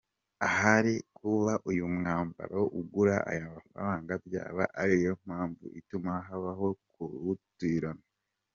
[0.47, 8.03] Ahari kuba uyu mwambaro ugura aya mafaranga byaba ariyo mpamvu ituma habaho kuwutirana.